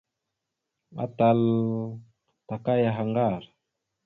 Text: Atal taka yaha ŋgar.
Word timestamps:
Atal 1.03 1.39
taka 2.47 2.73
yaha 2.83 3.03
ŋgar. 3.09 3.41